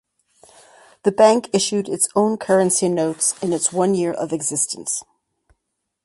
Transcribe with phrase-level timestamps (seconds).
[1.03, 5.03] The bank issued its own currency notes in its one year of existence.